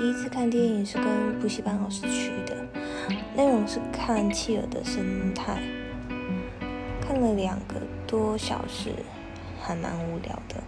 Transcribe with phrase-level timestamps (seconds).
[0.00, 2.54] 第一次看电影是跟补习班老师去的，
[3.34, 5.60] 内容是看企鹅的生态，
[7.00, 8.92] 看了两个多小时，
[9.60, 10.62] 还蛮无聊的。